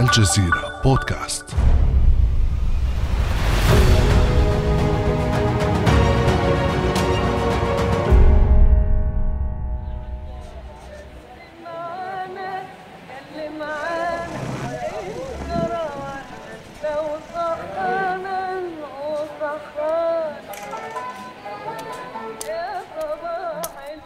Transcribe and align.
الجزيرة 0.00 0.80
بودكاست. 0.84 1.44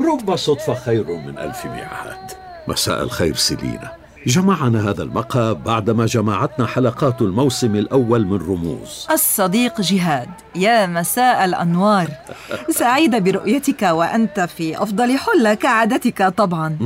رب 0.01 0.37
صدفة 0.37 0.75
خير 0.75 1.05
من 1.05 1.39
ألف 1.39 1.67
ميعاد. 1.67 2.33
مساء 2.69 3.03
الخير 3.03 3.35
سيلينا. 3.37 4.02
جمعنا 4.27 4.91
هذا 4.91 5.03
المقهى 5.03 5.55
بعدما 5.55 6.07
جمعتنا 6.07 6.67
حلقات 6.67 7.23
الموسم 7.23 7.77
الأول 7.77 8.27
من 8.27 8.37
رموز. 8.37 9.07
الصديق 9.11 9.81
جهاد 9.81 10.29
يا 10.55 10.87
مساء 10.87 11.45
الأنوار. 11.45 12.09
سعيدة 12.81 13.19
برؤيتك 13.19 13.83
وأنت 13.83 14.41
في 14.41 14.83
أفضل 14.83 15.19
حلة 15.19 15.55
كعادتك 15.55 16.23
طبعا. 16.23 16.77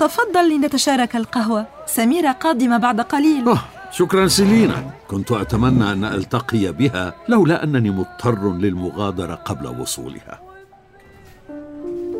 تفضل 0.00 0.50
لنتشارك 0.50 1.16
القهوة. 1.16 1.66
سميرة 1.86 2.32
قادمة 2.32 2.78
بعد 2.78 3.00
قليل. 3.00 3.48
أوه 3.48 3.58
شكرا 3.90 4.26
سيلينا. 4.28 4.90
كنت 5.08 5.32
أتمنى 5.32 5.92
أن 5.92 6.04
ألتقي 6.04 6.72
بها 6.72 7.14
لولا 7.28 7.64
أنني 7.64 7.90
مضطر 7.90 8.52
للمغادرة 8.52 9.34
قبل 9.34 9.80
وصولها. 9.80 10.40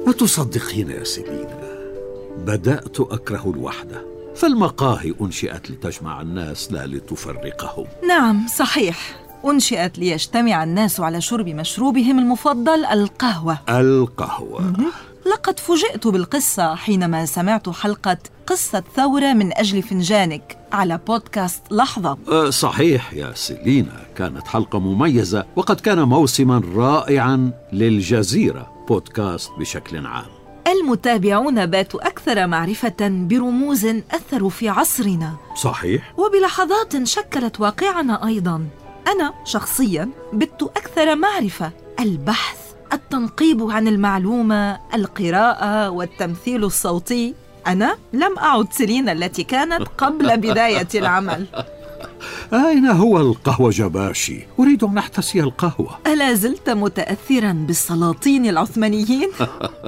لا 0.07 0.13
تصدقين 0.13 0.91
يا 0.91 1.05
سيلينا؟ 1.05 1.59
بدأت 2.39 3.01
أكره 3.01 3.53
الوحدة. 3.57 4.14
فالمقاهي 4.37 5.15
أنشئت 5.21 5.71
لتجمع 5.71 6.21
الناس 6.21 6.73
لا 6.73 6.87
لتفرقهم. 6.87 7.87
نعم 8.09 8.47
صحيح. 8.57 9.25
أنشئت 9.45 9.99
ليجتمع 9.99 10.65
الناس 10.65 11.01
على 11.01 11.21
شرب 11.21 11.49
مشروبهم 11.49 12.19
المفضل 12.19 12.85
القهوة. 12.85 13.59
القهوة. 13.69 14.73
لقد 15.27 15.59
فوجئت 15.59 16.07
بالقصة 16.07 16.75
حينما 16.75 17.27
سمعت 17.27 17.69
حلقة 17.69 18.19
قصة 18.47 18.85
ثورة 18.97 19.33
من 19.33 19.59
أجل 19.59 19.83
فنجانك 19.83 20.59
على 20.73 21.01
بودكاست 21.07 21.63
لحظة. 21.71 22.19
أه 22.29 22.51
صحيح 22.51 23.15
يا 23.15 23.33
سيلينا. 23.35 24.07
كانت 24.17 24.47
حلقة 24.49 24.79
مميزة 24.79 25.45
وقد 25.57 25.81
كان 25.81 26.03
موسما 26.03 26.63
رائعا 26.75 27.51
للجزيرة. 27.73 28.73
بودكاست 28.89 29.51
بشكل 29.59 30.07
عام. 30.07 30.34
المتابعون 30.69 31.67
باتوا 31.67 32.07
أكثر 32.07 32.47
معرفة 32.47 32.95
برموز 33.01 33.87
أثروا 33.87 34.51
في 34.51 34.69
عصرنا. 34.69 35.33
صحيح. 35.63 36.15
وبلحظات 36.19 37.05
شكلت 37.07 37.61
واقعنا 37.61 38.27
أيضا. 38.27 38.67
أنا 39.09 39.33
شخصيا 39.45 40.09
بت 40.33 40.63
أكثر 40.63 41.17
معرفة. 41.17 41.73
البحث 42.01 42.59
التنقيب 42.93 43.71
عن 43.71 43.89
المعلومة 43.89 44.79
القراءة 44.95 45.91
والتمثيل 45.91 46.65
الصوتي. 46.65 47.35
أنا 47.67 47.97
لم 48.13 48.39
أعد 48.39 48.73
سيلينا 48.73 49.13
التي 49.13 49.45
كانت 49.45 49.89
قبل 49.99 50.37
بداية 50.37 50.89
العمل. 50.95 51.47
أين 52.55 52.87
هو 52.87 53.21
القهوة 53.21 53.71
جباشي؟ 53.71 54.47
أريد 54.59 54.85
أن 54.85 54.99
أحتسي 54.99 55.41
القهوة 55.41 55.99
ألا 56.13 56.35
زلت 56.35 56.71
متأثرا 56.71 57.53
بالسلاطين 57.53 58.47
العثمانيين؟ 58.47 59.31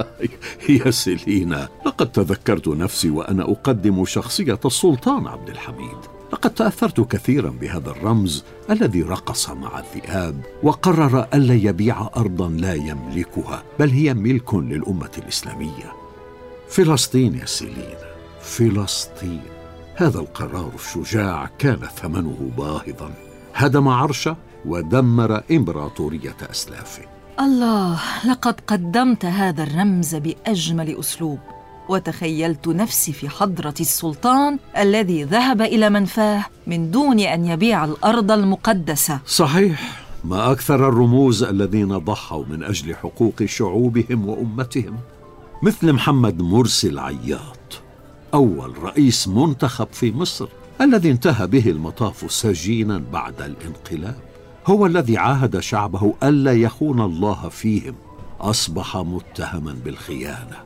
يا 0.69 0.91
سيلينا 0.91 1.69
لقد 1.85 2.11
تذكرت 2.11 2.67
نفسي 2.67 3.09
وأنا 3.09 3.43
أقدم 3.43 4.05
شخصية 4.05 4.59
السلطان 4.65 5.27
عبد 5.27 5.49
الحميد 5.49 5.97
لقد 6.33 6.53
تأثرت 6.53 7.01
كثيرا 7.01 7.49
بهذا 7.49 7.89
الرمز 7.89 8.43
الذي 8.69 9.01
رقص 9.01 9.49
مع 9.49 9.79
الذئاب 9.79 10.41
وقرر 10.63 11.27
ألا 11.33 11.53
يبيع 11.53 12.09
أرضا 12.17 12.49
لا 12.49 12.73
يملكها 12.73 13.63
بل 13.79 13.89
هي 13.89 14.13
ملك 14.13 14.53
للأمة 14.53 15.11
الإسلامية 15.17 15.93
فلسطين 16.69 17.35
يا 17.35 17.45
سيلينا 17.45 18.07
فلسطين 18.41 19.56
هذا 19.99 20.19
القرار 20.19 20.71
الشجاع 20.75 21.49
كان 21.59 21.79
ثمنه 22.01 22.51
باهظا. 22.57 23.11
هدم 23.55 23.87
عرشه 23.87 24.35
ودمر 24.65 25.43
إمبراطورية 25.51 26.37
اسلافه 26.51 27.03
الله 27.39 27.99
لقد 28.25 28.61
قدمت 28.67 29.25
هذا 29.25 29.63
الرمز 29.63 30.15
بأجمل 30.15 30.99
أسلوب. 30.99 31.39
وتخيلت 31.89 32.67
نفسي 32.67 33.13
في 33.13 33.29
حضرة 33.29 33.73
السلطان 33.79 34.59
الذي 34.77 35.23
ذهب 35.23 35.61
إلى 35.61 35.89
منفاه 35.89 36.45
من 36.67 36.91
دون 36.91 37.19
أن 37.19 37.45
يبيع 37.45 37.85
الأرض 37.85 38.31
المقدسة. 38.31 39.19
صحيح. 39.25 40.05
ما 40.23 40.51
أكثر 40.51 40.89
الرموز 40.89 41.43
الذين 41.43 41.97
ضحوا 41.97 42.45
من 42.49 42.63
أجل 42.63 42.95
حقوق 42.95 43.43
شعوبهم 43.45 44.29
وأمتهم. 44.29 44.97
مثل 45.63 45.93
محمد 45.93 46.41
مرسي 46.41 46.87
العياط 46.87 47.56
أول 48.33 48.83
رئيس 48.83 49.27
منتخب 49.27 49.87
في 49.91 50.11
مصر 50.11 50.47
الذي 50.81 51.11
انتهى 51.11 51.47
به 51.47 51.69
المطاف 51.69 52.31
سجينا 52.31 53.03
بعد 53.13 53.41
الانقلاب. 53.41 54.15
هو 54.65 54.85
الذي 54.85 55.17
عاهد 55.17 55.59
شعبه 55.59 56.13
ألا 56.23 56.53
يخون 56.53 57.01
الله 57.01 57.49
فيهم. 57.49 57.95
أصبح 58.39 58.97
متهما 58.97 59.75
بالخيانة. 59.85 60.57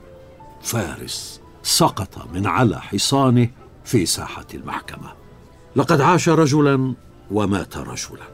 فارس 0.62 1.42
سقط 1.64 2.28
من 2.34 2.48
على 2.48 2.82
حصانه 2.82 3.50
في 3.86 4.06
ساحة 4.06 4.46
المحكمة. 4.54 5.14
لقد 5.76 6.02
عاش 6.02 6.30
رجلا 6.30 6.94
ومات 7.32 7.78
رجلا. 7.78 8.26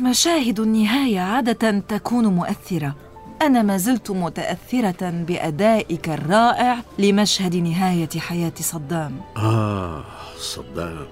مشاهد 0.00 0.60
النهاية 0.60 1.20
عادة 1.20 1.78
تكون 1.78 2.26
مؤثرة. 2.26 2.94
أنا 3.42 3.62
ما 3.62 3.76
زلت 3.76 4.10
متأثرة 4.10 5.10
بأدائك 5.10 6.08
الرائع 6.08 6.82
لمشهد 6.98 7.56
نهاية 7.56 8.08
حياة 8.18 8.52
صدام. 8.60 9.20
آه 9.36 10.04
صدام. 10.38 11.06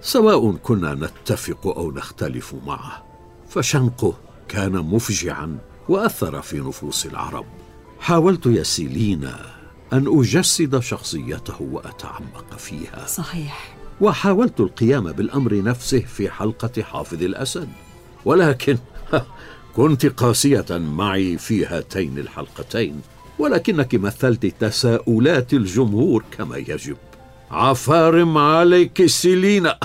سواء 0.00 0.52
كنا 0.52 0.94
نتفق 0.94 1.66
أو 1.66 1.92
نختلف 1.92 2.54
معه 2.66 3.04
فشنقه 3.48 4.14
كان 4.48 4.72
مفجعا 4.72 5.58
وأثر 5.88 6.42
في 6.42 6.58
نفوس 6.58 7.06
العرب. 7.06 7.44
حاولت 8.00 8.46
يا 8.46 8.62
سيلينا 8.62 9.36
أن 9.92 10.18
أجسد 10.20 10.78
شخصيته 10.78 11.62
وأتعمق 11.62 12.56
فيها. 12.58 13.06
صحيح. 13.06 13.76
وحاولت 14.00 14.60
القيام 14.60 15.12
بالأمر 15.12 15.62
نفسه 15.62 16.00
في 16.00 16.30
حلقة 16.30 16.82
حافظ 16.82 17.22
الأسد. 17.22 17.68
ولكن 18.24 18.78
كنت 19.76 20.06
قاسية 20.06 20.66
معي 20.70 21.38
في 21.38 21.66
هاتين 21.66 22.18
الحلقتين 22.18 23.00
ولكنك 23.38 23.94
مثلت 23.94 24.46
تساؤلات 24.46 25.52
الجمهور 25.52 26.24
كما 26.38 26.56
يجب. 26.56 26.96
عفارم 27.50 28.38
عليك 28.38 29.06
سيلينا. 29.06 29.78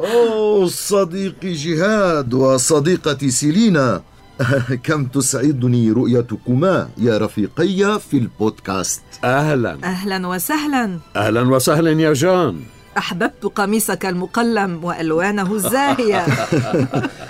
أوه 0.00 0.66
صديقي 0.66 1.52
جهاد 1.52 2.34
وصديقتي 2.34 3.30
سيلينا. 3.30 4.02
كم 4.84 5.04
تسعدني 5.04 5.90
رؤيتكما 5.90 6.88
يا 6.98 7.18
رفيقي 7.18 8.00
في 8.00 8.18
البودكاست. 8.18 9.02
أهلا. 9.24 9.78
أهلا 9.84 10.26
وسهلا. 10.26 10.98
أهلا 11.16 11.42
وسهلا 11.42 11.90
يا 11.90 12.12
جان. 12.12 12.60
أحببت 12.98 13.44
قميصك 13.44 14.06
المقلم 14.06 14.84
وألوانه 14.84 15.54
الزاهية. 15.54 16.26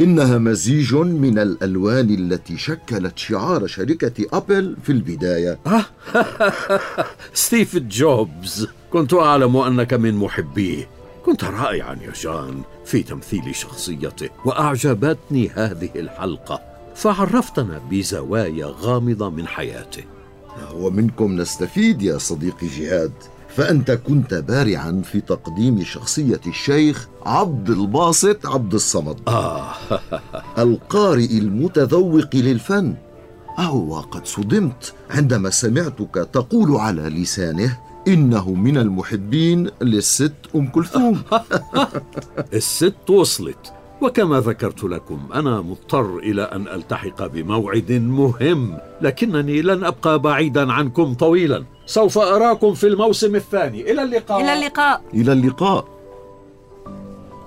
إنها 0.00 0.38
مزيج 0.38 0.94
من 0.94 1.38
الألوان 1.38 2.10
التي 2.10 2.58
شكلت 2.58 3.18
شعار 3.18 3.66
شركة 3.66 4.26
أبل 4.32 4.76
في 4.82 4.92
البداية. 4.92 5.58
ستيف 7.34 7.76
جوبز 7.76 8.68
كنت 8.92 9.14
أعلم 9.14 9.56
أنك 9.56 9.94
من 9.94 10.14
محبيه. 10.14 10.88
كنت 11.26 11.44
رائعا 11.44 11.94
يا 11.94 12.12
جان 12.22 12.62
في 12.84 13.02
تمثيل 13.02 13.54
شخصيته 13.54 14.28
وأعجبتني 14.44 15.48
هذه 15.48 15.90
الحلقة. 15.96 16.60
فعرفتنا 16.94 17.80
بزوايا 17.90 18.74
غامضة 18.80 19.30
من 19.30 19.46
حياته. 19.46 20.04
ومنكم 20.74 21.36
نستفيد 21.36 22.02
يا 22.02 22.18
صديقي 22.18 22.66
جهاد. 22.66 23.12
فأنت 23.56 23.90
كنت 23.90 24.34
بارعا 24.34 25.02
في 25.04 25.20
تقديم 25.20 25.84
شخصية 25.84 26.40
الشيخ 26.46 27.08
عبد 27.26 27.70
الباسط 27.70 28.46
عبد 28.46 28.74
الصمد. 28.74 29.16
آه. 29.28 29.72
القارئ 30.58 31.38
المتذوق 31.38 32.28
للفن. 32.34 32.94
أهو 33.58 33.96
وقد 33.96 34.26
صدمت 34.26 34.92
عندما 35.10 35.50
سمعتك 35.50 36.28
تقول 36.32 36.76
على 36.76 37.02
لسانه 37.02 37.78
إنه 38.08 38.50
من 38.50 38.78
المحبين 38.78 39.70
للست 39.82 40.34
أم 40.54 40.68
كلثوم. 40.68 41.22
الست 42.54 43.10
وصلت. 43.10 43.72
وكما 44.00 44.40
ذكرت 44.40 44.84
لكم 44.84 45.20
أنا 45.34 45.60
مضطر 45.60 46.18
إلى 46.18 46.42
أن 46.42 46.68
ألتحق 46.68 47.26
بموعد 47.26 47.92
مهم 47.92 48.78
لكنني 49.00 49.62
لن 49.62 49.84
أبقى 49.84 50.18
بعيدا 50.18 50.72
عنكم 50.72 51.14
طويلا. 51.14 51.64
سوف 51.86 52.18
أراكم 52.18 52.74
في 52.74 52.86
الموسم 52.86 53.34
الثاني. 53.34 53.92
إلى 53.92 54.02
اللقاء. 54.02 54.40
إلى 54.40 54.52
اللقاء. 54.52 55.02
إلى 55.14 55.32
اللقاء. 55.32 55.88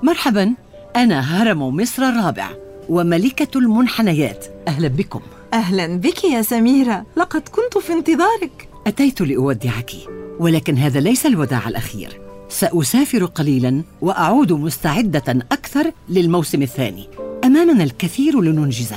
مرحبا 0.04 0.54
أنا 0.96 1.20
هرم 1.20 1.76
مصر 1.76 2.04
الرابع 2.04 2.50
وملكة 2.90 3.58
المنحنيات. 3.58 4.46
أهلا 4.68 4.88
بكم. 4.88 5.22
أهلا 5.54 5.98
بك 6.00 6.24
يا 6.24 6.42
سميرة. 6.42 7.06
لقد 7.18 7.42
كنت 7.42 7.78
في 7.78 7.94
انتظارك. 7.94 8.70
أتيت 8.88 9.22
لأودعك 9.22 9.92
ولكن 10.40 10.78
هذا 10.78 11.00
ليس 11.00 11.26
الوداع 11.26 11.68
الأخير. 11.68 12.27
سأسافر 12.50 13.26
قليلا 13.26 13.84
وأعود 14.02 14.52
مستعدة 14.52 15.24
أكثر 15.52 15.92
للموسم 16.10 16.62
الثاني. 16.62 17.08
أمامنا 17.44 17.84
الكثير 17.84 18.42
لننجزه 18.42 18.96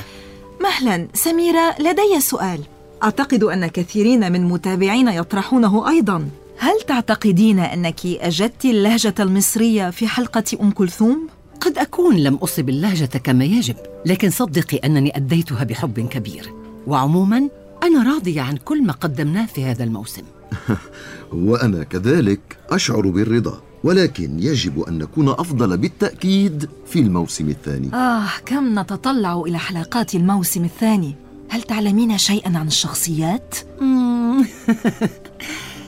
مهلا 0.62 1.08
سميرة 1.14 1.75
لدي 1.81 2.20
سؤال. 2.20 2.61
أعتقد 3.02 3.44
أن 3.44 3.67
كثيرين 3.67 4.32
من 4.32 4.44
متابعين 4.44 5.08
يطرحونه 5.08 5.88
أيضا. 5.88 6.29
هل 6.58 6.81
تعتقدين 6.87 7.58
أنك 7.58 8.06
أجدت 8.06 8.64
اللهجة 8.64 9.14
المصرية 9.20 9.91
في 9.91 10.08
حلقة 10.08 10.44
أم 10.61 10.70
كلثوم؟ 10.70 11.29
قد 11.61 11.79
أكون 11.79 12.17
لم 12.17 12.35
أصب 12.35 12.69
اللهجة 12.69 13.19
كما 13.25 13.44
يجب 13.44 13.76
لكن 14.06 14.31
صدقي 14.31 14.76
أنني 14.76 15.17
أديتها 15.17 15.64
بحب 15.64 16.00
كبير. 16.00 16.52
وعموما 16.87 17.49
أنا 17.82 18.14
راضية 18.14 18.41
عن 18.41 18.56
كل 18.56 18.82
ما 18.82 18.93
قدمناه 18.93 19.47
في 19.47 19.64
هذا 19.64 19.85
الموسم. 19.85 20.23
وأنا 21.32 21.85
كذلك 21.85 22.41
أشعر 22.70 23.08
بالرضا 23.08 23.61
ولكن 23.85 24.38
يجب 24.38 24.81
أن 24.82 24.99
نكون 24.99 25.29
أفضل 25.29 25.76
بالتأكيد 25.76 26.69
في 26.87 26.99
الموسم 26.99 27.49
الثاني. 27.49 27.94
آه 27.94 28.29
كم 28.47 28.79
نتطلع 28.79 29.43
إلى 29.47 29.58
حلقات 29.58 30.14
الموسم 30.14 30.64
الثاني؟ 30.64 31.14
هل 31.49 31.62
تعلمين 31.62 32.19
شيئا 32.19 32.58
عن 32.58 32.67
الشخصيات؟ 32.67 33.55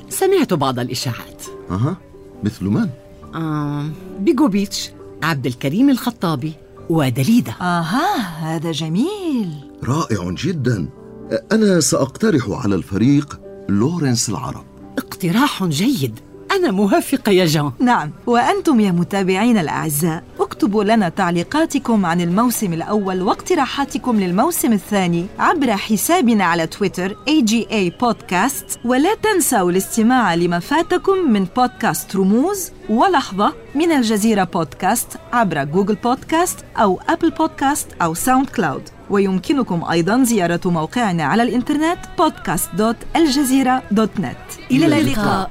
سمعت 0.09 0.55
بعض 0.55 0.79
الإشاعات. 0.79 1.43
أها 1.71 1.97
مثل 2.45 2.65
من؟ 2.65 2.89
آه 3.35 3.87
بيجوبيتش 4.21 4.91
عبد 5.23 5.47
الكريم 5.47 5.91
الخطابي 5.91 6.53
وداليدا 6.91 7.53
آها 7.61 8.17
هذا 8.17 8.73
جميل. 8.73 9.51
رائع 9.85 10.31
جدا. 10.31 10.89
أنا 11.53 11.81
سأقترح 11.81 12.51
على 12.51 12.75
الفريق 12.75 13.41
لورنس 13.69 14.29
العرب. 14.29 14.65
اقتراح 14.99 15.65
جيد. 15.65 16.21
أنا 16.53 16.71
موافقة 16.71 17.33
يا 17.33 17.47
جان. 17.47 17.73
نعم 17.81 18.11
وأنتم 18.27 18.81
يا 18.81 18.91
متابعين 18.91 19.59
الأعزاء 19.59 20.23
اكتبوا 20.41 20.85
لنا 20.85 21.09
تعليقاتكم 21.09 22.07
عن 22.07 22.21
الموسم 22.21 22.73
الأول 22.73 23.23
واقتراحاتكم 23.23 24.21
للموسم 24.21 24.73
الثاني 24.73 25.27
عبر 25.39 25.77
حسابنا 25.77 26.45
على 26.45 26.67
تويتر 26.67 27.17
AJA 27.29 28.01
بودكاست 28.01 28.81
ولا 28.85 29.15
تنسوا 29.15 29.71
الاستماع 29.71 30.35
لما 30.35 30.59
فاتكم 30.59 31.33
من 31.33 31.47
بودكاست 31.57 32.17
رموز 32.17 32.71
ولحظة 32.89 33.53
من 33.75 33.93
الجزيرة 33.93 34.45
بودكاست 34.45 35.09
عبر 35.33 35.65
جوجل 35.65 35.95
بودكاست 35.95 36.59
أو 36.77 37.01
أبل 37.09 37.31
بودكاست 37.31 37.89
أو 38.03 38.15
ساوند 38.15 38.51
كلاود. 38.51 38.89
ويمكنكم 39.13 39.85
أيضا 39.91 40.25
زيارة 40.25 40.61
موقعنا 40.65 41.25
على 41.25 41.43
الإنترنت 41.43 41.99
podcast.aljazeera.net 42.21 44.71
إلى 44.71 45.01
اللقاء. 45.01 45.51